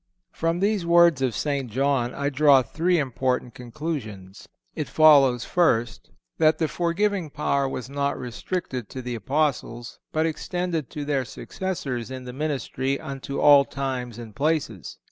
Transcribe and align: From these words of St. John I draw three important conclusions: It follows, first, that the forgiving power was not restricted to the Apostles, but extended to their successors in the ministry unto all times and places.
From 0.31 0.59
these 0.61 0.83
words 0.83 1.21
of 1.21 1.35
St. 1.35 1.69
John 1.69 2.11
I 2.15 2.29
draw 2.31 2.63
three 2.63 2.97
important 2.97 3.53
conclusions: 3.53 4.49
It 4.73 4.87
follows, 4.89 5.45
first, 5.45 6.09
that 6.39 6.57
the 6.57 6.67
forgiving 6.67 7.29
power 7.29 7.69
was 7.69 7.87
not 7.87 8.17
restricted 8.17 8.89
to 8.89 9.03
the 9.03 9.13
Apostles, 9.13 9.99
but 10.11 10.25
extended 10.25 10.89
to 10.89 11.05
their 11.05 11.23
successors 11.23 12.09
in 12.09 12.23
the 12.23 12.33
ministry 12.33 12.99
unto 12.99 13.39
all 13.39 13.63
times 13.63 14.17
and 14.17 14.35
places. 14.35 14.97